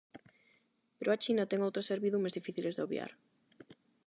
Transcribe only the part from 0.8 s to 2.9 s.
Pero a China ten outras servidumes difíciles de